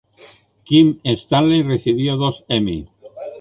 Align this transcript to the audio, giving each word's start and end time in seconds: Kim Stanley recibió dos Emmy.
Kim 0.65 0.99
Stanley 1.15 1.61
recibió 1.61 2.17
dos 2.17 2.43
Emmy. 2.47 2.89